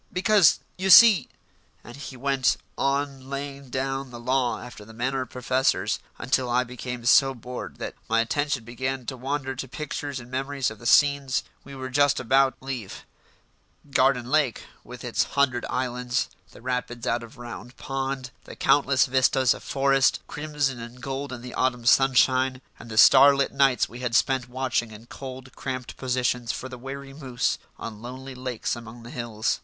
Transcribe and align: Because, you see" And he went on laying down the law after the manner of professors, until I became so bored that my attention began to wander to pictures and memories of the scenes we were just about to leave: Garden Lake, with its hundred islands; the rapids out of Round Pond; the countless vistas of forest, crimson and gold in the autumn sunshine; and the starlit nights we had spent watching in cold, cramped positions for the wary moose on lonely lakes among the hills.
Because, 0.11 0.61
you 0.79 0.89
see" 0.89 1.29
And 1.83 1.95
he 1.95 2.17
went 2.17 2.57
on 2.75 3.29
laying 3.29 3.69
down 3.69 4.09
the 4.09 4.19
law 4.19 4.59
after 4.59 4.83
the 4.83 4.95
manner 4.95 5.21
of 5.21 5.29
professors, 5.29 5.99
until 6.17 6.49
I 6.49 6.63
became 6.63 7.05
so 7.05 7.35
bored 7.35 7.77
that 7.77 7.93
my 8.09 8.19
attention 8.19 8.63
began 8.63 9.05
to 9.05 9.15
wander 9.15 9.55
to 9.55 9.67
pictures 9.67 10.19
and 10.19 10.31
memories 10.31 10.71
of 10.71 10.79
the 10.79 10.87
scenes 10.87 11.43
we 11.63 11.75
were 11.75 11.91
just 11.91 12.19
about 12.19 12.57
to 12.57 12.65
leave: 12.65 13.05
Garden 13.91 14.25
Lake, 14.27 14.63
with 14.83 15.03
its 15.03 15.25
hundred 15.37 15.67
islands; 15.69 16.29
the 16.49 16.63
rapids 16.63 17.05
out 17.05 17.21
of 17.21 17.37
Round 17.37 17.77
Pond; 17.77 18.31
the 18.45 18.55
countless 18.55 19.05
vistas 19.05 19.53
of 19.53 19.61
forest, 19.63 20.19
crimson 20.25 20.79
and 20.79 20.99
gold 20.99 21.31
in 21.31 21.43
the 21.43 21.53
autumn 21.53 21.85
sunshine; 21.85 22.59
and 22.79 22.89
the 22.89 22.97
starlit 22.97 23.51
nights 23.51 23.87
we 23.87 23.99
had 23.99 24.15
spent 24.15 24.49
watching 24.49 24.89
in 24.89 25.05
cold, 25.05 25.55
cramped 25.55 25.95
positions 25.95 26.51
for 26.51 26.67
the 26.67 26.79
wary 26.79 27.13
moose 27.13 27.59
on 27.77 28.01
lonely 28.01 28.33
lakes 28.33 28.75
among 28.75 29.03
the 29.03 29.11
hills. 29.11 29.59